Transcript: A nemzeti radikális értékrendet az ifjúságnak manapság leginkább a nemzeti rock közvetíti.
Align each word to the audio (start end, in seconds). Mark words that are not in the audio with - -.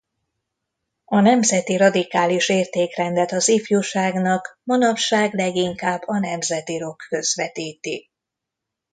A 1.05 1.19
nemzeti 1.19 1.77
radikális 1.77 2.49
értékrendet 2.49 3.31
az 3.31 3.47
ifjúságnak 3.47 4.59
manapság 4.63 5.33
leginkább 5.33 6.01
a 6.05 6.19
nemzeti 6.19 6.77
rock 6.77 7.05
közvetíti. 7.09 8.09